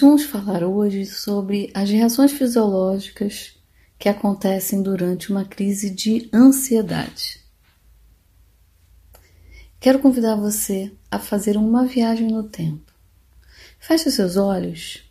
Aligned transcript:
Vamos 0.00 0.24
falar 0.24 0.62
hoje 0.62 1.04
sobre 1.06 1.70
as 1.74 1.90
reações 1.90 2.32
fisiológicas 2.32 3.56
que 3.98 4.08
acontecem 4.08 4.82
durante 4.82 5.30
uma 5.30 5.44
crise 5.44 5.90
de 5.90 6.28
ansiedade. 6.32 7.40
Quero 9.80 9.98
convidar 9.98 10.36
você 10.36 10.92
a 11.10 11.18
fazer 11.18 11.56
uma 11.56 11.84
viagem 11.84 12.28
no 12.28 12.44
tempo. 12.44 12.92
Feche 13.78 14.10
seus 14.10 14.36
olhos 14.36 15.08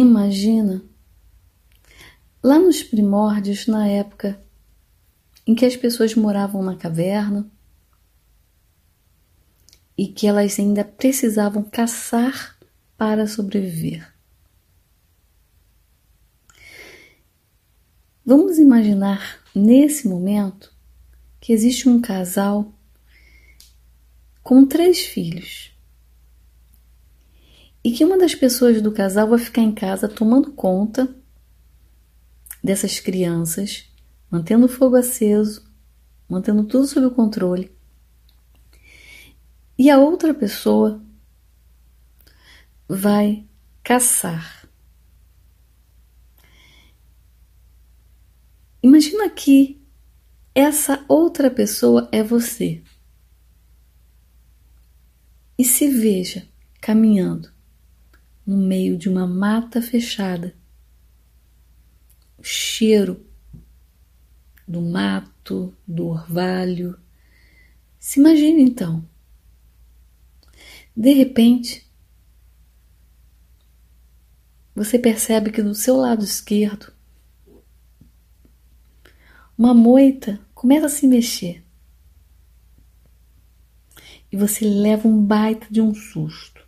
imagina 0.00 0.82
lá 2.42 2.58
nos 2.58 2.82
primórdios, 2.82 3.66
na 3.66 3.86
época 3.86 4.40
em 5.46 5.54
que 5.54 5.66
as 5.66 5.76
pessoas 5.76 6.14
moravam 6.14 6.62
na 6.62 6.76
caverna 6.76 7.46
e 9.96 10.08
que 10.08 10.26
elas 10.26 10.58
ainda 10.58 10.84
precisavam 10.84 11.62
caçar 11.62 12.56
para 12.96 13.26
sobreviver. 13.26 14.12
Vamos 18.24 18.58
imaginar 18.58 19.40
nesse 19.54 20.06
momento 20.06 20.72
que 21.40 21.52
existe 21.52 21.88
um 21.88 22.00
casal 22.00 22.72
com 24.42 24.64
três 24.64 25.00
filhos 25.00 25.72
e 27.84 27.90
que 27.90 28.04
uma 28.04 28.16
das 28.16 28.34
pessoas 28.34 28.80
do 28.80 28.92
casal 28.92 29.28
vai 29.28 29.38
ficar 29.38 29.62
em 29.62 29.72
casa 29.72 30.08
tomando 30.08 30.52
conta 30.52 31.12
dessas 32.62 33.00
crianças, 33.00 33.90
mantendo 34.30 34.66
o 34.66 34.68
fogo 34.68 34.94
aceso, 34.94 35.68
mantendo 36.28 36.64
tudo 36.64 36.86
sob 36.86 37.06
o 37.06 37.10
controle. 37.10 37.72
E 39.82 39.90
a 39.90 39.98
outra 39.98 40.32
pessoa 40.32 41.04
vai 42.88 43.44
caçar. 43.82 44.64
Imagina 48.80 49.28
que 49.28 49.82
essa 50.54 51.04
outra 51.08 51.50
pessoa 51.50 52.08
é 52.12 52.22
você. 52.22 52.80
E 55.58 55.64
se 55.64 55.88
veja 55.88 56.48
caminhando 56.80 57.52
no 58.46 58.56
meio 58.56 58.96
de 58.96 59.08
uma 59.08 59.26
mata 59.26 59.82
fechada. 59.82 60.54
O 62.38 62.44
cheiro 62.44 63.26
do 64.64 64.80
mato, 64.80 65.76
do 65.84 66.06
orvalho. 66.06 66.96
Se 67.98 68.20
imagine 68.20 68.62
então. 68.62 69.10
De 70.96 71.12
repente, 71.12 71.90
você 74.74 74.98
percebe 74.98 75.50
que 75.50 75.62
do 75.62 75.74
seu 75.74 75.96
lado 75.96 76.24
esquerdo 76.24 76.92
uma 79.56 79.74
moita 79.74 80.40
começa 80.54 80.86
a 80.86 80.88
se 80.88 81.06
mexer. 81.06 81.62
E 84.30 84.36
você 84.36 84.64
leva 84.64 85.06
um 85.06 85.22
baita 85.24 85.66
de 85.70 85.80
um 85.80 85.94
susto. 85.94 86.66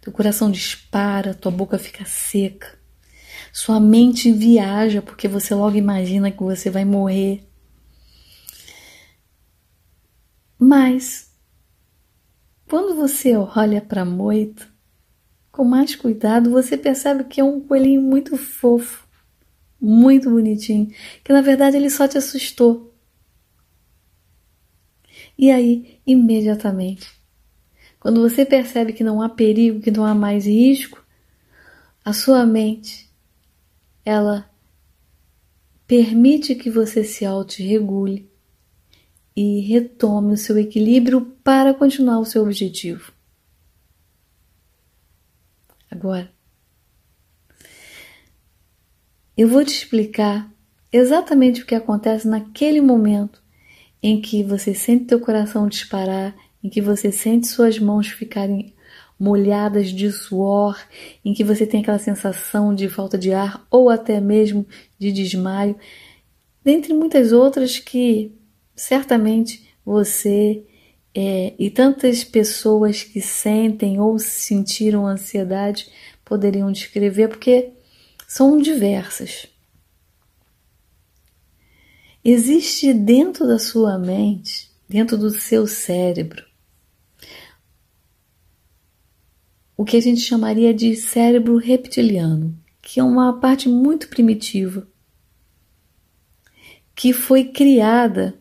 Teu 0.00 0.12
coração 0.12 0.50
dispara, 0.50 1.34
tua 1.34 1.52
boca 1.52 1.78
fica 1.78 2.04
seca. 2.04 2.78
Sua 3.52 3.78
mente 3.78 4.32
viaja 4.32 5.00
porque 5.00 5.28
você 5.28 5.54
logo 5.54 5.76
imagina 5.76 6.30
que 6.30 6.42
você 6.42 6.70
vai 6.70 6.84
morrer. 6.84 7.48
Mas 10.58 11.27
quando 12.68 12.94
você 12.94 13.34
olha 13.36 13.80
para 13.80 14.02
a 14.02 14.04
moita, 14.04 14.68
com 15.50 15.64
mais 15.64 15.96
cuidado, 15.96 16.50
você 16.50 16.76
percebe 16.76 17.24
que 17.24 17.40
é 17.40 17.44
um 17.44 17.60
coelhinho 17.60 18.02
muito 18.02 18.36
fofo 18.36 19.08
muito 19.80 20.30
bonitinho, 20.30 20.92
que 21.22 21.32
na 21.32 21.40
verdade 21.40 21.76
ele 21.76 21.90
só 21.90 22.08
te 22.08 22.18
assustou. 22.18 22.92
E 25.36 25.50
aí, 25.50 26.00
imediatamente, 26.06 27.08
quando 28.00 28.20
você 28.20 28.44
percebe 28.44 28.92
que 28.92 29.04
não 29.04 29.22
há 29.22 29.28
perigo, 29.28 29.80
que 29.80 29.90
não 29.90 30.04
há 30.04 30.14
mais 30.14 30.46
risco, 30.46 31.04
a 32.04 32.12
sua 32.12 32.44
mente, 32.44 33.08
ela 34.04 34.50
permite 35.86 36.54
que 36.54 36.70
você 36.70 37.04
se 37.04 37.24
autorregule 37.24 38.27
e 39.40 39.60
retome 39.60 40.32
o 40.32 40.36
seu 40.36 40.58
equilíbrio 40.58 41.20
para 41.44 41.72
continuar 41.72 42.18
o 42.18 42.24
seu 42.24 42.42
objetivo. 42.42 43.12
Agora, 45.88 46.28
eu 49.36 49.46
vou 49.46 49.64
te 49.64 49.72
explicar 49.72 50.52
exatamente 50.90 51.62
o 51.62 51.66
que 51.66 51.76
acontece 51.76 52.26
naquele 52.26 52.80
momento 52.80 53.40
em 54.02 54.20
que 54.20 54.42
você 54.42 54.74
sente 54.74 55.04
teu 55.04 55.20
coração 55.20 55.68
disparar, 55.68 56.34
em 56.60 56.68
que 56.68 56.80
você 56.80 57.12
sente 57.12 57.46
suas 57.46 57.78
mãos 57.78 58.08
ficarem 58.08 58.74
molhadas 59.16 59.90
de 59.90 60.10
suor, 60.10 60.76
em 61.24 61.32
que 61.32 61.44
você 61.44 61.64
tem 61.64 61.82
aquela 61.82 62.00
sensação 62.00 62.74
de 62.74 62.88
falta 62.88 63.16
de 63.16 63.32
ar 63.32 63.64
ou 63.70 63.88
até 63.88 64.20
mesmo 64.20 64.66
de 64.98 65.12
desmaio, 65.12 65.76
dentre 66.64 66.92
muitas 66.92 67.30
outras 67.30 67.78
que 67.78 68.36
certamente 68.78 69.68
você 69.84 70.64
é, 71.14 71.54
e 71.58 71.68
tantas 71.68 72.22
pessoas 72.22 73.02
que 73.02 73.20
sentem 73.20 74.00
ou 74.00 74.18
sentiram 74.18 75.06
ansiedade 75.06 75.90
poderiam 76.24 76.70
descrever, 76.70 77.28
porque 77.28 77.72
são 78.26 78.56
diversas. 78.58 79.48
Existe 82.24 82.92
dentro 82.92 83.46
da 83.46 83.58
sua 83.58 83.98
mente, 83.98 84.70
dentro 84.88 85.16
do 85.16 85.30
seu 85.30 85.66
cérebro, 85.66 86.44
o 89.76 89.84
que 89.84 89.96
a 89.96 90.00
gente 90.00 90.20
chamaria 90.20 90.74
de 90.74 90.94
cérebro 90.94 91.56
reptiliano, 91.56 92.56
que 92.82 93.00
é 93.00 93.02
uma 93.02 93.40
parte 93.40 93.68
muito 93.68 94.08
primitiva, 94.08 94.86
que 96.94 97.12
foi 97.12 97.44
criada 97.44 98.38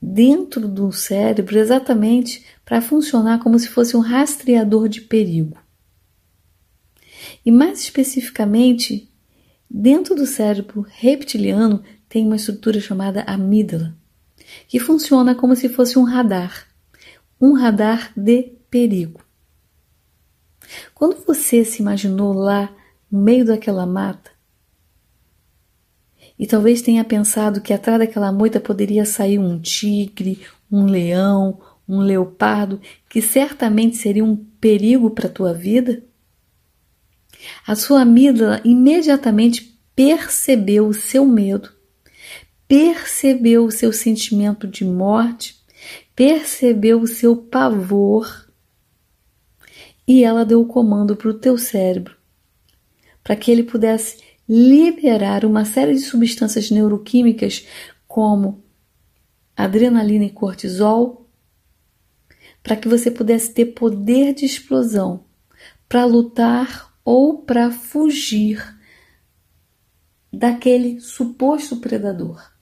dentro 0.00 0.68
do 0.68 0.92
cérebro 0.92 1.58
exatamente 1.58 2.44
para 2.64 2.80
funcionar 2.80 3.38
como 3.38 3.58
se 3.58 3.68
fosse 3.68 3.96
um 3.96 4.00
rastreador 4.00 4.88
de 4.88 5.00
perigo. 5.00 5.56
E 7.44 7.50
mais 7.50 7.80
especificamente, 7.80 9.10
dentro 9.68 10.14
do 10.14 10.26
cérebro 10.26 10.86
reptiliano 10.88 11.82
tem 12.08 12.24
uma 12.26 12.36
estrutura 12.36 12.80
chamada 12.80 13.22
amígdala, 13.22 13.96
que 14.68 14.78
funciona 14.78 15.34
como 15.34 15.56
se 15.56 15.68
fosse 15.68 15.98
um 15.98 16.04
radar, 16.04 16.66
um 17.40 17.52
radar 17.52 18.12
de 18.16 18.54
perigo. 18.70 19.20
Quando 20.94 21.24
você 21.24 21.64
se 21.64 21.80
imaginou 21.80 22.32
lá 22.32 22.74
no 23.10 23.20
meio 23.20 23.44
daquela 23.44 23.86
mata, 23.86 24.35
e 26.38 26.46
talvez 26.46 26.82
tenha 26.82 27.04
pensado 27.04 27.60
que 27.60 27.72
atrás 27.72 27.98
daquela 27.98 28.30
moita 28.30 28.60
poderia 28.60 29.04
sair 29.04 29.38
um 29.38 29.58
tigre, 29.58 30.40
um 30.70 30.84
leão, 30.84 31.60
um 31.88 32.00
leopardo, 32.00 32.80
que 33.08 33.22
certamente 33.22 33.96
seria 33.96 34.24
um 34.24 34.36
perigo 34.36 35.10
para 35.10 35.28
a 35.28 35.32
tua 35.32 35.54
vida, 35.54 36.02
a 37.66 37.74
sua 37.74 38.02
amígdala 38.02 38.60
imediatamente 38.64 39.78
percebeu 39.94 40.88
o 40.88 40.94
seu 40.94 41.24
medo, 41.24 41.70
percebeu 42.66 43.64
o 43.64 43.70
seu 43.70 43.92
sentimento 43.92 44.66
de 44.66 44.84
morte, 44.84 45.56
percebeu 46.14 47.00
o 47.00 47.06
seu 47.06 47.36
pavor 47.36 48.46
e 50.08 50.24
ela 50.24 50.44
deu 50.44 50.60
o 50.60 50.66
comando 50.66 51.14
para 51.14 51.28
o 51.28 51.34
teu 51.34 51.56
cérebro 51.56 52.16
para 53.26 53.34
que 53.34 53.50
ele 53.50 53.64
pudesse 53.64 54.18
liberar 54.48 55.44
uma 55.44 55.64
série 55.64 55.94
de 55.94 56.00
substâncias 56.00 56.70
neuroquímicas 56.70 57.66
como 58.06 58.64
adrenalina 59.56 60.24
e 60.24 60.30
cortisol, 60.30 61.28
para 62.62 62.76
que 62.76 62.88
você 62.88 63.10
pudesse 63.10 63.52
ter 63.52 63.66
poder 63.66 64.34
de 64.34 64.44
explosão 64.44 65.24
para 65.88 66.04
lutar 66.04 66.94
ou 67.04 67.38
para 67.42 67.70
fugir 67.70 68.76
daquele 70.32 71.00
suposto 71.00 71.76
predador. 71.76 72.52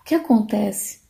O 0.00 0.04
que 0.04 0.14
acontece 0.14 1.00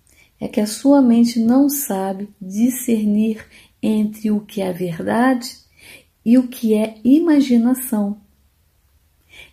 é 0.41 0.49
que 0.49 0.61
a 0.61 0.67
sua 0.67 1.03
mente 1.03 1.39
não 1.39 1.69
sabe 1.69 2.29
discernir 2.41 3.45
entre 3.83 4.31
o 4.31 4.41
que 4.41 4.61
é 4.61 4.73
verdade 4.73 5.57
e 6.25 6.39
o 6.39 6.49
que 6.49 6.75
é 6.75 7.01
imaginação. 7.05 8.21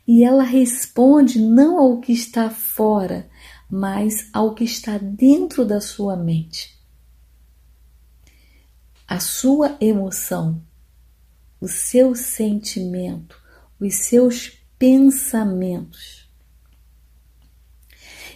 E 0.09 0.23
ela 0.23 0.44
responde 0.44 1.39
não 1.39 1.77
ao 1.77 2.01
que 2.01 2.11
está 2.11 2.50
fora, 2.50 3.29
mas 3.69 4.27
ao 4.33 4.56
que 4.56 4.63
está 4.63 4.97
dentro 4.97 5.63
da 5.63 5.79
sua 5.79 6.17
mente. 6.17 6.79
a 9.09 9.19
sua 9.19 9.75
emoção, 9.81 10.61
o 11.59 11.67
seu 11.67 12.13
sentimento, 12.13 13.41
os 13.79 13.95
seus 13.95 14.50
pensamentos. 14.77 16.29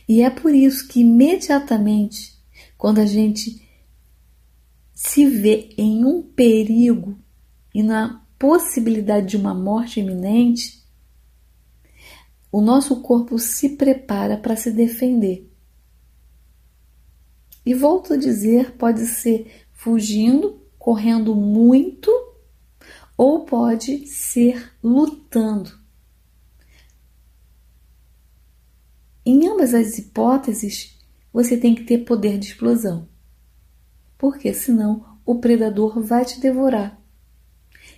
E 0.10 0.24
é 0.24 0.32
por 0.32 0.52
isso 0.54 0.88
que 0.88 1.02
imediatamente, 1.02 2.34
quando 2.76 2.98
a 2.98 3.06
gente 3.06 3.62
se 4.96 5.28
vê 5.28 5.70
em 5.78 6.04
um 6.04 6.24
perigo 6.24 7.20
e 7.72 7.84
na 7.84 8.26
possibilidade 8.40 9.28
de 9.28 9.38
uma 9.38 9.54
morte 9.54 10.00
iminente, 10.00 10.83
o 12.54 12.62
nosso 12.62 13.02
corpo 13.02 13.40
se 13.40 13.70
prepara 13.70 14.38
para 14.38 14.56
se 14.56 14.70
defender. 14.70 15.52
E 17.66 17.74
volto 17.74 18.14
a 18.14 18.16
dizer, 18.16 18.78
pode 18.78 19.08
ser 19.08 19.66
fugindo, 19.72 20.62
correndo 20.78 21.36
muito, 21.36 22.12
ou 23.18 23.44
pode 23.44 24.06
ser 24.06 24.72
lutando. 24.84 25.72
Em 29.26 29.48
ambas 29.48 29.74
as 29.74 29.98
hipóteses, 29.98 31.00
você 31.34 31.58
tem 31.58 31.74
que 31.74 31.86
ter 31.86 32.06
poder 32.06 32.38
de 32.38 32.50
explosão, 32.50 33.10
porque 34.16 34.54
senão 34.54 35.18
o 35.26 35.40
predador 35.40 36.00
vai 36.04 36.24
te 36.24 36.40
devorar. 36.40 37.03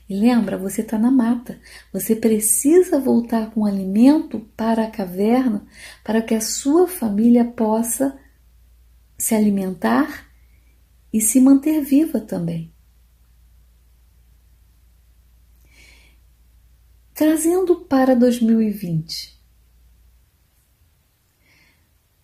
E 0.07 0.15
lembra, 0.15 0.57
você 0.57 0.81
está 0.81 0.99
na 0.99 1.09
mata. 1.09 1.59
Você 1.91 2.15
precisa 2.15 2.99
voltar 2.99 3.51
com 3.51 3.65
alimento 3.65 4.39
para 4.55 4.83
a 4.83 4.91
caverna 4.91 5.65
para 6.03 6.21
que 6.21 6.35
a 6.35 6.41
sua 6.41 6.87
família 6.87 7.43
possa 7.43 8.17
se 9.17 9.33
alimentar 9.33 10.29
e 11.11 11.19
se 11.19 11.39
manter 11.39 11.81
viva 11.81 12.19
também. 12.19 12.71
Trazendo 17.13 17.77
para 17.85 18.13
2020. 18.15 19.33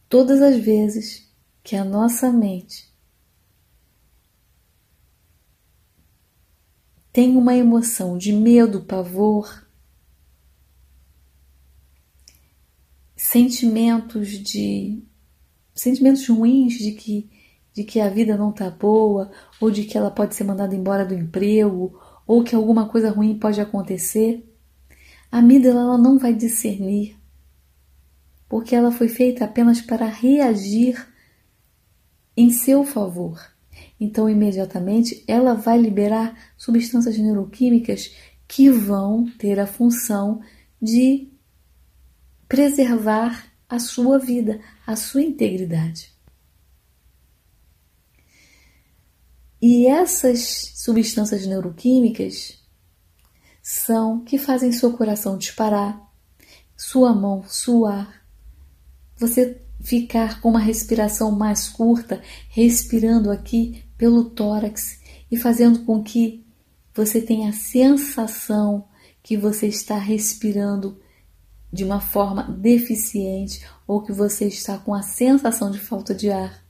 Todas 0.07 0.41
as 0.41 0.57
vezes 0.57 1.31
que 1.63 1.77
a 1.77 1.85
nossa 1.85 2.31
mente 2.31 2.90
tem 7.11 7.35
uma 7.35 7.55
emoção 7.55 8.17
de 8.17 8.31
medo, 8.31 8.81
pavor, 8.81 9.65
sentimentos 13.15 14.29
de 14.29 15.03
sentimentos 15.73 16.27
ruins 16.27 16.73
de 16.73 16.91
que 16.93 17.29
de 17.73 17.83
que 17.85 17.99
a 17.99 18.09
vida 18.09 18.35
não 18.35 18.51
tá 18.51 18.69
boa, 18.69 19.31
ou 19.59 19.71
de 19.71 19.85
que 19.85 19.97
ela 19.97 20.11
pode 20.11 20.35
ser 20.35 20.43
mandada 20.43 20.75
embora 20.75 21.05
do 21.05 21.13
emprego, 21.13 21.97
ou 22.27 22.43
que 22.43 22.53
alguma 22.53 22.89
coisa 22.89 23.09
ruim 23.09 23.37
pode 23.39 23.61
acontecer, 23.61 24.45
a 25.31 25.37
amígdala 25.37 25.79
ela 25.79 25.97
não 25.97 26.19
vai 26.19 26.33
discernir, 26.33 27.17
porque 28.49 28.75
ela 28.75 28.91
foi 28.91 29.07
feita 29.07 29.45
apenas 29.45 29.79
para 29.79 30.05
reagir 30.05 31.07
em 32.35 32.49
seu 32.49 32.83
favor. 32.83 33.39
Então, 34.03 34.27
imediatamente, 34.27 35.23
ela 35.27 35.53
vai 35.53 35.77
liberar 35.77 36.35
substâncias 36.57 37.15
neuroquímicas 37.19 38.15
que 38.47 38.67
vão 38.67 39.29
ter 39.37 39.59
a 39.59 39.67
função 39.67 40.41
de 40.81 41.31
preservar 42.47 43.45
a 43.69 43.77
sua 43.77 44.17
vida, 44.17 44.59
a 44.87 44.95
sua 44.95 45.21
integridade. 45.21 46.11
E 49.61 49.85
essas 49.85 50.73
substâncias 50.77 51.45
neuroquímicas 51.45 52.59
são 53.61 54.23
que 54.23 54.39
fazem 54.39 54.71
seu 54.71 54.97
coração 54.97 55.37
disparar, 55.37 56.11
sua 56.75 57.13
mão 57.13 57.43
suar, 57.43 58.25
você 59.15 59.61
ficar 59.81 60.39
com 60.41 60.49
uma 60.49 60.59
respiração 60.59 61.31
mais 61.31 61.67
curta, 61.67 62.21
respirando 62.49 63.31
aqui 63.31 63.83
pelo 63.97 64.25
tórax 64.25 64.99
e 65.29 65.37
fazendo 65.37 65.85
com 65.85 66.03
que 66.03 66.45
você 66.93 67.21
tenha 67.21 67.49
a 67.49 67.53
sensação 67.53 68.87
que 69.23 69.37
você 69.37 69.67
está 69.67 69.97
respirando 69.97 70.99
de 71.71 71.83
uma 71.83 72.01
forma 72.01 72.43
deficiente 72.43 73.65
ou 73.87 74.01
que 74.01 74.11
você 74.11 74.45
está 74.45 74.77
com 74.77 74.93
a 74.93 75.01
sensação 75.01 75.71
de 75.71 75.79
falta 75.79 76.13
de 76.13 76.29
ar. 76.29 76.63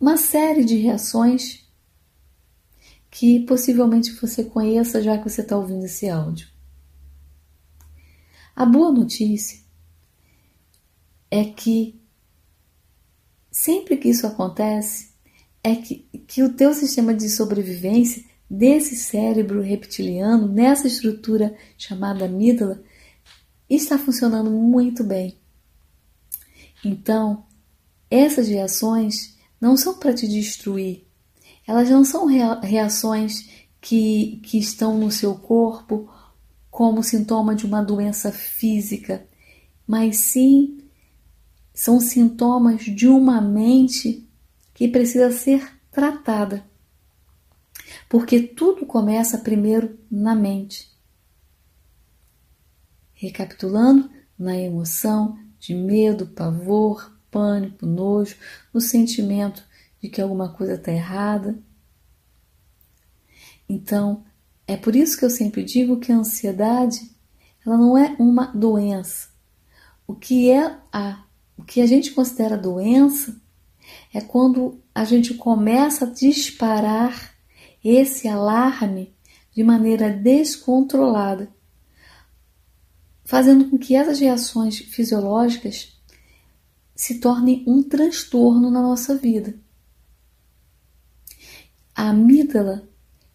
Uma 0.00 0.16
série 0.16 0.64
de 0.64 0.76
reações 0.76 1.64
que 3.10 3.40
possivelmente 3.40 4.12
você 4.12 4.42
conheça 4.42 5.00
já 5.00 5.16
que 5.16 5.30
você 5.30 5.40
está 5.40 5.56
ouvindo 5.56 5.84
esse 5.84 6.08
áudio. 6.08 6.48
A 8.56 8.66
boa 8.66 8.90
notícia 8.90 9.63
é 11.34 11.44
que 11.46 12.00
sempre 13.50 13.96
que 13.96 14.08
isso 14.08 14.24
acontece, 14.24 15.08
é 15.64 15.74
que, 15.74 16.06
que 16.28 16.44
o 16.44 16.52
teu 16.52 16.72
sistema 16.72 17.12
de 17.12 17.28
sobrevivência 17.28 18.24
desse 18.48 18.94
cérebro 18.94 19.60
reptiliano, 19.60 20.46
nessa 20.46 20.86
estrutura 20.86 21.52
chamada 21.76 22.26
amígdala, 22.26 22.80
está 23.68 23.98
funcionando 23.98 24.48
muito 24.48 25.02
bem. 25.02 25.36
Então, 26.84 27.44
essas 28.08 28.46
reações 28.46 29.36
não 29.60 29.76
são 29.76 29.98
para 29.98 30.14
te 30.14 30.28
destruir, 30.28 31.04
elas 31.66 31.90
não 31.90 32.04
são 32.04 32.26
reações 32.62 33.48
que, 33.80 34.40
que 34.44 34.56
estão 34.56 34.96
no 34.96 35.10
seu 35.10 35.34
corpo 35.34 36.08
como 36.70 37.02
sintoma 37.02 37.56
de 37.56 37.66
uma 37.66 37.82
doença 37.82 38.30
física, 38.30 39.26
mas 39.84 40.18
sim 40.18 40.83
são 41.74 42.00
sintomas 42.00 42.82
de 42.82 43.08
uma 43.08 43.40
mente 43.40 44.26
que 44.72 44.86
precisa 44.86 45.32
ser 45.32 45.76
tratada. 45.90 46.64
Porque 48.08 48.40
tudo 48.40 48.86
começa 48.86 49.38
primeiro 49.38 49.98
na 50.08 50.34
mente. 50.34 50.88
Recapitulando, 53.12 54.08
na 54.38 54.56
emoção 54.56 55.38
de 55.58 55.74
medo, 55.74 56.26
pavor, 56.26 57.12
pânico, 57.30 57.86
nojo, 57.86 58.36
no 58.72 58.80
sentimento 58.80 59.64
de 60.00 60.08
que 60.08 60.20
alguma 60.20 60.52
coisa 60.52 60.74
está 60.74 60.92
errada. 60.92 61.58
Então, 63.68 64.24
é 64.66 64.76
por 64.76 64.94
isso 64.94 65.18
que 65.18 65.24
eu 65.24 65.30
sempre 65.30 65.64
digo 65.64 65.98
que 65.98 66.12
a 66.12 66.16
ansiedade 66.16 67.10
ela 67.66 67.78
não 67.78 67.96
é 67.96 68.14
uma 68.18 68.46
doença. 68.46 69.28
O 70.06 70.14
que 70.14 70.50
é 70.50 70.78
a 70.92 71.23
o 71.56 71.64
que 71.64 71.80
a 71.80 71.86
gente 71.86 72.12
considera 72.12 72.56
doença 72.56 73.40
é 74.12 74.20
quando 74.20 74.82
a 74.94 75.04
gente 75.04 75.34
começa 75.34 76.04
a 76.04 76.10
disparar 76.10 77.34
esse 77.82 78.26
alarme 78.26 79.14
de 79.54 79.62
maneira 79.62 80.10
descontrolada, 80.10 81.52
fazendo 83.24 83.70
com 83.70 83.78
que 83.78 83.94
essas 83.94 84.18
reações 84.18 84.78
fisiológicas 84.78 85.94
se 86.94 87.18
tornem 87.18 87.64
um 87.66 87.82
transtorno 87.82 88.70
na 88.70 88.80
nossa 88.80 89.16
vida. 89.16 89.58
A 91.94 92.08
amígdala, 92.10 92.88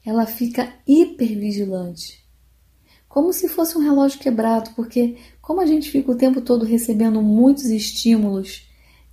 ela 0.05 0.25
fica 0.25 0.73
hipervigilante, 0.87 2.25
como 3.07 3.33
se 3.33 3.47
fosse 3.47 3.77
um 3.77 3.81
relógio 3.81 4.19
quebrado, 4.19 4.71
porque 4.75 5.17
como 5.49 5.61
a 5.61 5.65
gente 5.65 5.89
fica 5.89 6.11
o 6.11 6.15
tempo 6.15 6.41
todo 6.41 6.63
recebendo 6.63 7.23
muitos 7.23 7.65
estímulos 7.71 8.69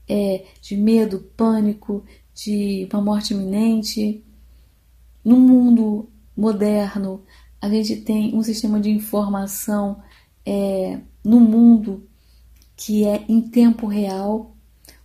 é, 0.07 0.45
de 0.61 0.77
medo, 0.77 1.31
pânico, 1.35 2.05
de 2.35 2.87
uma 2.93 3.01
morte 3.01 3.33
iminente, 3.33 4.23
no 5.25 5.39
mundo 5.41 6.11
moderno 6.37 7.23
a 7.59 7.71
gente 7.71 8.03
tem 8.03 8.35
um 8.35 8.43
sistema 8.43 8.79
de 8.79 8.91
informação 8.91 10.03
é, 10.45 11.01
no 11.25 11.41
mundo 11.41 12.07
que 12.77 13.07
é 13.07 13.25
em 13.31 13.41
tempo 13.41 13.87
real. 13.87 14.55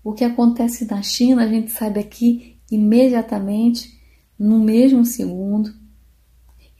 O 0.03 0.11
que 0.11 0.25
acontece 0.25 0.83
na 0.83 1.01
China 1.01 1.45
a 1.45 1.47
gente 1.47 1.71
sabe 1.71 2.01
aqui 2.01 2.57
imediatamente, 2.69 3.97
no 4.37 4.59
mesmo 4.59 5.05
segundo. 5.05 5.73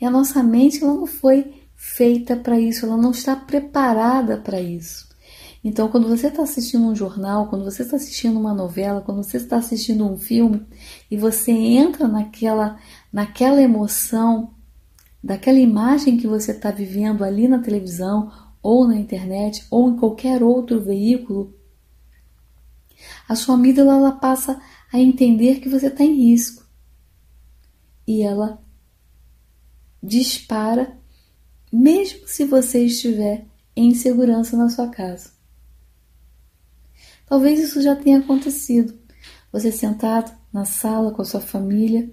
E 0.01 0.03
a 0.03 0.11
nossa 0.11 0.43
mente 0.43 0.81
não 0.81 1.07
foi 1.07 1.60
feita 1.83 2.35
para 2.35 2.59
isso, 2.59 2.85
ela 2.85 2.95
não 2.95 3.09
está 3.09 3.35
preparada 3.35 4.37
para 4.37 4.61
isso. 4.61 5.09
Então, 5.63 5.87
quando 5.89 6.07
você 6.07 6.27
está 6.27 6.43
assistindo 6.43 6.85
um 6.85 6.95
jornal, 6.95 7.47
quando 7.47 7.65
você 7.65 7.81
está 7.81 7.95
assistindo 7.95 8.39
uma 8.39 8.53
novela, 8.53 9.01
quando 9.01 9.23
você 9.23 9.37
está 9.37 9.57
assistindo 9.57 10.05
um 10.05 10.15
filme 10.15 10.63
e 11.09 11.17
você 11.17 11.51
entra 11.51 12.07
naquela, 12.07 12.77
naquela 13.11 13.59
emoção, 13.59 14.53
daquela 15.23 15.57
imagem 15.57 16.17
que 16.17 16.27
você 16.27 16.51
está 16.51 16.69
vivendo 16.69 17.23
ali 17.23 17.47
na 17.47 17.57
televisão, 17.57 18.31
ou 18.61 18.87
na 18.87 18.95
internet, 18.95 19.65
ou 19.71 19.89
em 19.89 19.97
qualquer 19.97 20.43
outro 20.43 20.79
veículo, 20.79 21.51
a 23.27 23.35
sua 23.35 23.55
amígdala 23.55 23.95
ela 23.95 24.11
passa 24.11 24.61
a 24.93 24.99
entender 24.99 25.59
que 25.59 25.67
você 25.67 25.87
está 25.87 26.03
em 26.03 26.29
risco. 26.29 26.61
e 28.07 28.21
ela 28.21 28.61
dispara, 30.03 31.00
mesmo 31.71 32.27
se 32.27 32.45
você 32.45 32.85
estiver 32.85 33.45
em 33.75 33.93
segurança 33.93 34.57
na 34.57 34.69
sua 34.69 34.89
casa. 34.89 35.31
Talvez 37.25 37.59
isso 37.59 37.81
já 37.81 37.95
tenha 37.95 38.19
acontecido. 38.19 38.93
Você 39.51 39.71
sentado 39.71 40.35
na 40.51 40.65
sala 40.65 41.11
com 41.11 41.21
a 41.21 41.25
sua 41.25 41.39
família, 41.39 42.09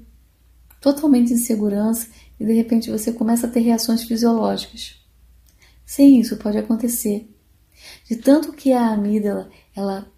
totalmente 0.80 1.32
em 1.32 1.38
segurança, 1.38 2.08
e 2.38 2.44
de 2.44 2.52
repente 2.52 2.90
você 2.90 3.12
começa 3.12 3.46
a 3.46 3.50
ter 3.50 3.60
reações 3.60 4.04
fisiológicas. 4.04 4.96
Sim, 5.84 6.20
isso 6.20 6.36
pode 6.36 6.58
acontecer. 6.58 7.28
De 8.08 8.16
tanto 8.16 8.52
que 8.52 8.72
a 8.72 8.90
amígdala 8.90 9.50
ela 9.74 10.10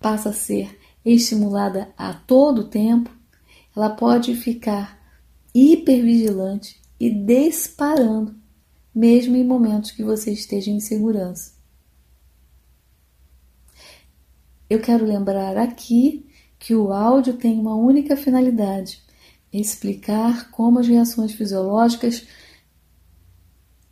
passa 0.00 0.30
a 0.30 0.32
ser 0.32 0.78
estimulada 1.04 1.92
a 1.96 2.12
todo 2.12 2.68
tempo, 2.68 3.10
ela 3.74 3.90
pode 3.90 4.34
ficar 4.34 4.98
hipervigilante 5.54 6.80
e 6.98 7.10
disparando, 7.10 8.36
mesmo 8.98 9.36
em 9.36 9.44
momentos 9.44 9.92
que 9.92 10.02
você 10.02 10.32
esteja 10.32 10.72
em 10.72 10.80
segurança. 10.80 11.52
Eu 14.68 14.80
quero 14.80 15.06
lembrar 15.06 15.56
aqui 15.56 16.28
que 16.58 16.74
o 16.74 16.92
áudio 16.92 17.34
tem 17.34 17.60
uma 17.60 17.76
única 17.76 18.16
finalidade: 18.16 19.00
explicar 19.52 20.50
como 20.50 20.80
as 20.80 20.88
reações 20.88 21.32
fisiológicas 21.32 22.26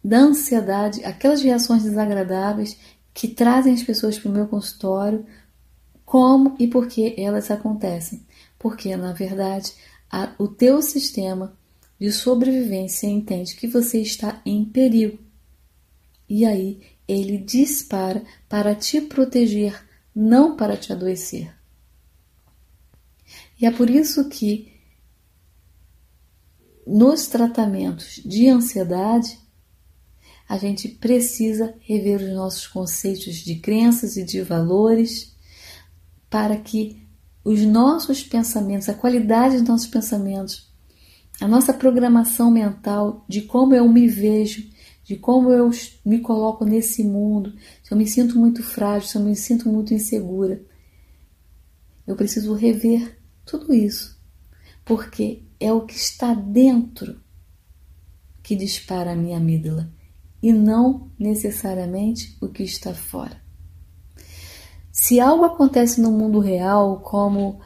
da 0.02 0.18
ansiedade, 0.18 1.04
aquelas 1.04 1.40
reações 1.40 1.84
desagradáveis 1.84 2.76
que 3.14 3.28
trazem 3.28 3.74
as 3.74 3.84
pessoas 3.84 4.18
para 4.18 4.28
o 4.28 4.34
meu 4.34 4.48
consultório, 4.48 5.24
como 6.04 6.56
e 6.58 6.66
por 6.66 6.88
que 6.88 7.14
elas 7.16 7.48
acontecem. 7.48 8.26
Porque, 8.58 8.96
na 8.96 9.12
verdade, 9.12 9.72
a, 10.10 10.32
o 10.36 10.48
teu 10.48 10.82
sistema 10.82 11.56
de 11.98 12.12
sobrevivência 12.12 13.06
entende 13.06 13.56
que 13.56 13.66
você 13.66 14.00
está 14.00 14.40
em 14.44 14.64
perigo. 14.64 15.18
E 16.28 16.44
aí 16.44 16.80
ele 17.06 17.38
dispara 17.38 18.22
para 18.48 18.74
te 18.74 19.00
proteger, 19.00 19.84
não 20.14 20.56
para 20.56 20.76
te 20.76 20.92
adoecer. 20.92 21.54
E 23.60 23.66
é 23.66 23.70
por 23.70 23.88
isso 23.88 24.28
que 24.28 24.72
nos 26.86 27.26
tratamentos 27.26 28.20
de 28.24 28.48
ansiedade 28.48 29.38
a 30.48 30.56
gente 30.58 30.88
precisa 30.88 31.74
rever 31.80 32.20
os 32.20 32.32
nossos 32.34 32.66
conceitos 32.66 33.36
de 33.36 33.56
crenças 33.56 34.16
e 34.16 34.24
de 34.24 34.42
valores 34.42 35.34
para 36.30 36.56
que 36.56 37.02
os 37.42 37.62
nossos 37.62 38.22
pensamentos, 38.22 38.88
a 38.88 38.94
qualidade 38.94 39.58
dos 39.58 39.68
nossos 39.68 39.86
pensamentos, 39.86 40.70
a 41.40 41.46
nossa 41.46 41.72
programação 41.72 42.50
mental 42.50 43.24
de 43.28 43.42
como 43.42 43.74
eu 43.74 43.88
me 43.88 44.08
vejo, 44.08 44.68
de 45.04 45.16
como 45.16 45.50
eu 45.50 45.70
me 46.04 46.20
coloco 46.20 46.64
nesse 46.64 47.04
mundo, 47.04 47.54
se 47.82 47.92
eu 47.92 47.96
me 47.96 48.06
sinto 48.06 48.38
muito 48.38 48.62
frágil, 48.62 49.08
se 49.08 49.16
eu 49.18 49.22
me 49.22 49.36
sinto 49.36 49.68
muito 49.68 49.94
insegura. 49.94 50.64
Eu 52.06 52.16
preciso 52.16 52.54
rever 52.54 53.18
tudo 53.44 53.72
isso, 53.74 54.20
porque 54.84 55.44
é 55.60 55.72
o 55.72 55.82
que 55.82 55.94
está 55.94 56.34
dentro 56.34 57.20
que 58.42 58.56
dispara 58.56 59.12
a 59.12 59.16
minha 59.16 59.36
amígdala 59.36 59.92
e 60.42 60.52
não 60.52 61.10
necessariamente 61.18 62.36
o 62.40 62.48
que 62.48 62.62
está 62.62 62.94
fora. 62.94 63.40
Se 64.90 65.20
algo 65.20 65.44
acontece 65.44 66.00
no 66.00 66.10
mundo 66.10 66.40
real, 66.40 67.00
como 67.00 67.60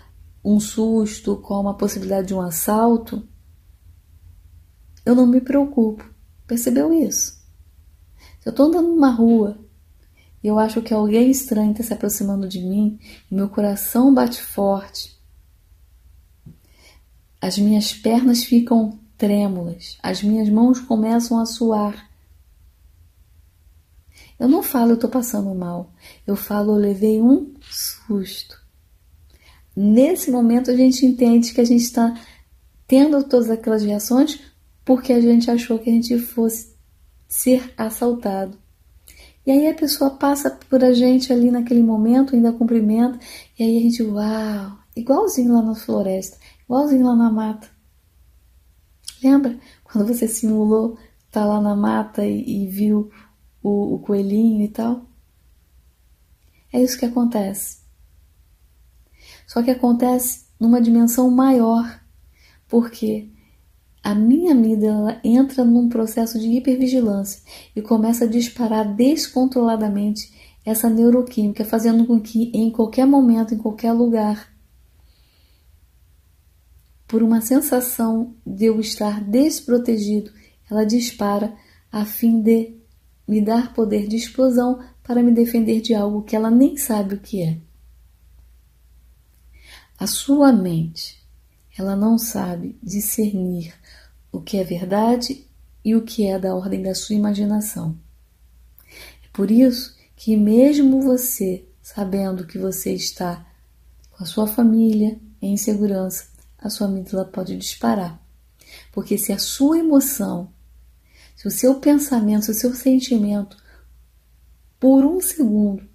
um 0.44 0.58
susto, 0.58 1.36
como 1.36 1.68
a 1.68 1.74
possibilidade 1.74 2.28
de 2.28 2.34
um 2.34 2.40
assalto, 2.40 3.28
eu 5.04 5.14
não 5.14 5.26
me 5.26 5.40
preocupo. 5.40 6.04
Percebeu 6.46 6.92
isso? 6.92 7.40
Se 8.40 8.48
eu 8.48 8.50
estou 8.50 8.66
andando 8.66 8.88
numa 8.88 9.10
rua 9.10 9.58
e 10.42 10.46
eu 10.46 10.58
acho 10.58 10.82
que 10.82 10.94
alguém 10.94 11.30
estranho 11.30 11.72
está 11.72 11.84
se 11.84 11.92
aproximando 11.92 12.48
de 12.48 12.60
mim 12.60 12.98
e 13.30 13.34
meu 13.34 13.48
coração 13.48 14.12
bate 14.12 14.40
forte, 14.40 15.18
as 17.40 17.58
minhas 17.58 17.92
pernas 17.92 18.42
ficam 18.42 18.98
trêmulas, 19.16 19.98
as 20.02 20.22
minhas 20.22 20.48
mãos 20.48 20.80
começam 20.80 21.38
a 21.38 21.46
suar. 21.46 22.10
Eu 24.38 24.48
não 24.48 24.62
falo 24.62 24.92
eu 24.92 24.94
estou 24.94 25.10
passando 25.10 25.54
mal, 25.54 25.92
eu 26.26 26.34
falo 26.34 26.72
eu 26.72 26.78
levei 26.78 27.20
um 27.20 27.54
susto. 27.60 28.58
Nesse 29.76 30.30
momento 30.30 30.70
a 30.70 30.76
gente 30.76 31.04
entende 31.04 31.52
que 31.52 31.60
a 31.60 31.64
gente 31.64 31.82
está 31.82 32.18
tendo 32.88 33.22
todas 33.22 33.50
aquelas 33.50 33.84
reações 33.84 34.40
porque 34.90 35.12
a 35.12 35.20
gente 35.20 35.48
achou 35.48 35.78
que 35.78 35.88
a 35.88 35.92
gente 35.92 36.18
fosse 36.18 36.74
ser 37.28 37.72
assaltado. 37.76 38.58
E 39.46 39.50
aí 39.52 39.68
a 39.68 39.74
pessoa 39.74 40.10
passa 40.10 40.50
por 40.68 40.82
a 40.82 40.92
gente 40.92 41.32
ali 41.32 41.48
naquele 41.48 41.80
momento, 41.80 42.34
ainda 42.34 42.52
cumprimenta, 42.52 43.16
e 43.56 43.62
aí 43.62 43.78
a 43.78 43.80
gente, 43.82 44.02
uau, 44.02 44.78
igualzinho 44.96 45.52
lá 45.52 45.62
na 45.62 45.76
floresta, 45.76 46.38
igualzinho 46.64 47.06
lá 47.06 47.14
na 47.14 47.30
mata. 47.30 47.70
Lembra 49.22 49.60
quando 49.84 50.08
você 50.08 50.26
simulou 50.26 50.98
estar 51.24 51.42
tá 51.42 51.46
lá 51.46 51.60
na 51.60 51.76
mata 51.76 52.26
e, 52.26 52.64
e 52.64 52.66
viu 52.66 53.12
o, 53.62 53.94
o 53.94 53.98
coelhinho 54.00 54.64
e 54.64 54.68
tal? 54.70 55.06
É 56.72 56.82
isso 56.82 56.98
que 56.98 57.06
acontece. 57.06 57.78
Só 59.46 59.62
que 59.62 59.70
acontece 59.70 60.46
numa 60.58 60.80
dimensão 60.80 61.30
maior, 61.30 62.02
porque 62.66 63.30
a 64.02 64.14
minha 64.14 64.52
amígdala 64.52 65.20
entra 65.22 65.64
num 65.64 65.88
processo 65.88 66.38
de 66.38 66.46
hipervigilância 66.46 67.42
e 67.76 67.82
começa 67.82 68.24
a 68.24 68.28
disparar 68.28 68.94
descontroladamente 68.94 70.32
essa 70.64 70.88
neuroquímica, 70.88 71.64
fazendo 71.64 72.06
com 72.06 72.20
que 72.20 72.50
em 72.54 72.70
qualquer 72.70 73.06
momento, 73.06 73.54
em 73.54 73.58
qualquer 73.58 73.92
lugar, 73.92 74.50
por 77.06 77.22
uma 77.22 77.40
sensação 77.40 78.34
de 78.46 78.66
eu 78.66 78.80
estar 78.80 79.20
desprotegido, 79.20 80.30
ela 80.70 80.84
dispara 80.84 81.54
a 81.90 82.04
fim 82.04 82.40
de 82.40 82.76
me 83.26 83.40
dar 83.40 83.74
poder 83.74 84.06
de 84.06 84.16
explosão 84.16 84.80
para 85.02 85.22
me 85.22 85.32
defender 85.32 85.80
de 85.80 85.94
algo 85.94 86.22
que 86.22 86.36
ela 86.36 86.50
nem 86.50 86.76
sabe 86.76 87.16
o 87.16 87.20
que 87.20 87.42
é. 87.42 87.58
A 89.98 90.06
sua 90.06 90.52
mente, 90.52 91.20
ela 91.76 91.96
não 91.96 92.16
sabe 92.16 92.78
discernir 92.82 93.74
o 94.32 94.40
que 94.40 94.58
é 94.58 94.64
verdade 94.64 95.46
e 95.84 95.94
o 95.94 96.02
que 96.02 96.26
é 96.26 96.38
da 96.38 96.54
ordem 96.54 96.82
da 96.82 96.94
sua 96.94 97.16
imaginação. 97.16 97.98
É 99.24 99.28
por 99.32 99.50
isso 99.50 99.96
que, 100.14 100.36
mesmo 100.36 101.00
você 101.02 101.66
sabendo 101.82 102.46
que 102.46 102.58
você 102.58 102.92
está 102.92 103.46
com 104.10 104.22
a 104.22 104.26
sua 104.26 104.46
família 104.46 105.18
em 105.40 105.56
segurança, 105.56 106.28
a 106.58 106.68
sua 106.68 106.86
amígdala 106.86 107.24
pode 107.24 107.56
disparar. 107.56 108.20
Porque 108.92 109.16
se 109.16 109.32
a 109.32 109.38
sua 109.38 109.78
emoção, 109.78 110.52
se 111.34 111.48
o 111.48 111.50
seu 111.50 111.80
pensamento, 111.80 112.44
se 112.44 112.50
o 112.50 112.54
seu 112.54 112.74
sentimento, 112.74 113.56
por 114.78 115.04
um 115.04 115.20
segundo, 115.20 115.88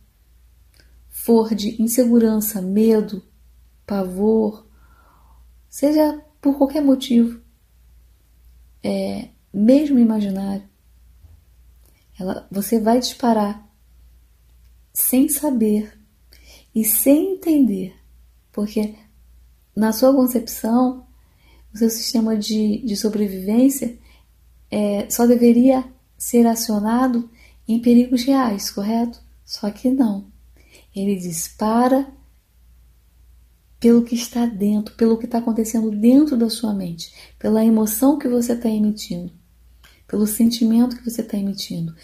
for 1.07 1.53
de 1.55 1.81
insegurança, 1.81 2.61
medo, 2.61 3.23
pavor, 3.85 4.67
seja 5.69 6.21
por 6.41 6.57
qualquer 6.57 6.81
motivo, 6.81 7.41
é, 8.85 9.29
mesmo 9.51 9.97
imaginário, 9.97 10.63
ela, 12.19 12.47
você 12.51 12.79
vai 12.79 12.99
disparar 12.99 13.67
sem 14.93 15.27
saber 15.27 15.99
e 16.73 16.85
sem 16.85 17.33
entender, 17.33 17.95
porque 18.53 18.93
na 19.75 19.91
sua 19.91 20.13
concepção, 20.13 21.07
o 21.73 21.77
seu 21.79 21.89
sistema 21.89 22.37
de, 22.37 22.77
de 22.85 22.95
sobrevivência 22.95 23.97
é, 24.69 25.09
só 25.09 25.25
deveria 25.25 25.83
ser 26.15 26.45
acionado 26.45 27.27
em 27.67 27.81
perigos 27.81 28.23
reais, 28.23 28.69
correto? 28.69 29.19
Só 29.43 29.69
que 29.71 29.89
não. 29.89 30.27
Ele 30.95 31.15
dispara 31.15 32.07
pelo 33.79 34.03
que 34.03 34.15
está 34.15 34.45
dentro, 34.45 34.95
pelo 34.95 35.17
que 35.17 35.25
está 35.25 35.39
acontecendo 35.39 35.91
dentro 35.91 36.37
da 36.37 36.49
sua 36.49 36.73
mente, 36.73 37.13
pela 37.37 37.63
emoção 37.63 38.17
que 38.17 38.27
você 38.27 38.53
está 38.53 38.69
emitindo, 38.69 39.31
pelo 40.07 40.25
sentimento 40.25 40.97
que 40.97 41.09
você 41.09 41.21
está 41.21 41.37
emitindo. 41.37 41.95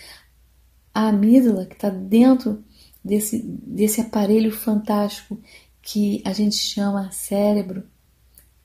A 0.93 1.07
amígdala, 1.07 1.65
que 1.65 1.75
está 1.75 1.89
dentro 1.89 2.63
desse, 3.03 3.41
desse 3.41 4.01
aparelho 4.01 4.51
fantástico 4.51 5.39
que 5.81 6.21
a 6.25 6.33
gente 6.33 6.57
chama 6.57 7.11
cérebro, 7.11 7.83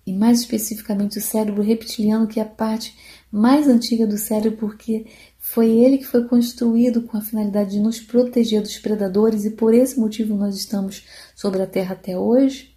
e 0.05 0.13
mais 0.13 0.41
especificamente 0.41 1.19
o 1.19 1.23
cérebro 1.23 1.63
reptiliano, 1.63 2.29
que 2.29 2.39
é 2.39 2.43
a 2.43 2.47
parte 2.47 2.97
mais 3.31 3.67
antiga 3.67 4.07
do 4.07 4.17
cérebro, 4.17 4.57
porque 4.57 5.07
foi 5.37 5.69
ele 5.71 5.99
que 5.99 6.07
foi 6.07 6.29
construído 6.29 7.03
com 7.03 7.17
a 7.17 7.21
finalidade 7.21 7.73
de 7.73 7.81
nos 7.81 7.99
proteger 7.99 8.63
dos 8.63 8.79
predadores 8.79 9.45
e 9.45 9.51
por 9.51 9.75
esse 9.75 9.99
motivo 9.99 10.37
nós 10.37 10.57
estamos 10.57 11.05
sobre 11.35 11.61
a 11.61 11.67
Terra 11.67 11.95
até 11.95 12.17
hoje 12.17 12.76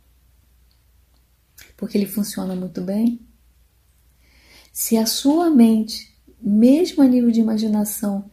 porque 1.80 1.98
ele 1.98 2.06
funciona 2.06 2.54
muito 2.58 2.82
bem. 2.82 3.26
Se 4.72 4.98
a 4.98 5.06
sua 5.06 5.50
mente, 5.50 6.14
mesmo 6.42 7.02
a 7.02 7.08
nível 7.08 7.32
de 7.32 7.40
imaginação, 7.40 8.30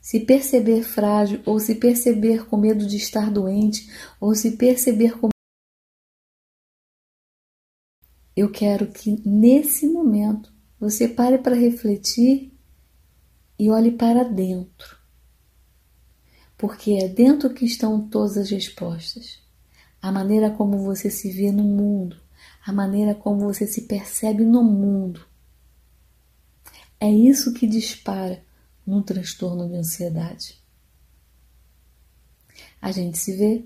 se 0.00 0.18
perceber 0.18 0.82
frágil, 0.82 1.40
ou 1.46 1.60
se 1.60 1.76
perceber 1.76 2.46
com 2.46 2.56
medo 2.56 2.84
de 2.84 2.96
estar 2.96 3.30
doente, 3.30 3.88
ou 4.20 4.34
se 4.34 4.56
perceber 4.56 5.16
com. 5.20 5.28
Eu 8.34 8.50
quero 8.50 8.88
que 8.88 9.22
nesse 9.24 9.86
momento 9.86 10.52
você 10.78 11.06
pare 11.06 11.38
para 11.38 11.54
refletir 11.54 12.52
e 13.56 13.70
olhe 13.70 13.92
para 13.92 14.24
dentro. 14.24 14.98
Porque 16.58 16.92
é 16.94 17.06
dentro 17.06 17.54
que 17.54 17.64
estão 17.64 18.08
todas 18.08 18.36
as 18.36 18.50
respostas. 18.50 19.38
A 20.02 20.10
maneira 20.10 20.50
como 20.50 20.78
você 20.78 21.08
se 21.08 21.30
vê 21.30 21.52
no 21.52 21.62
mundo, 21.62 22.20
a 22.64 22.72
maneira 22.72 23.14
como 23.14 23.40
você 23.40 23.66
se 23.66 23.82
percebe 23.82 24.44
no 24.44 24.62
mundo. 24.62 25.24
É 26.98 27.10
isso 27.10 27.54
que 27.54 27.66
dispara 27.66 28.44
num 28.86 29.02
transtorno 29.02 29.68
de 29.68 29.76
ansiedade. 29.76 30.60
A 32.80 32.92
gente 32.92 33.18
se 33.18 33.36
vê 33.36 33.64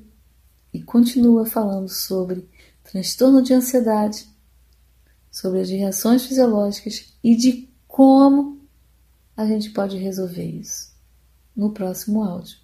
e 0.73 0.83
continua 0.83 1.47
falando 1.47 1.89
sobre 1.89 2.49
transtorno 2.83 3.43
de 3.43 3.53
ansiedade, 3.53 4.29
sobre 5.31 5.61
as 5.61 5.71
reações 5.71 6.25
fisiológicas 6.27 7.17
e 7.23 7.37
de 7.37 7.69
como 7.89 8.61
a 9.37 9.47
gente 9.47 9.71
pode 9.71 9.97
resolver 9.97 10.45
isso 10.45 10.93
no 11.57 11.73
próximo 11.73 12.23
áudio. 12.23 12.64